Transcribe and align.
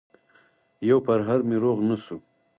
يو 0.89 0.97
پرهر 1.07 1.39
مې 1.47 1.57
روغ 1.63 1.77
نه 1.89 1.95
شو 2.03 2.17